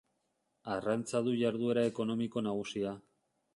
Arrantza 0.75 1.21
du 1.27 1.35
jarduera 1.43 1.85
ekonomiko 1.91 2.45
nagusia. 2.49 2.97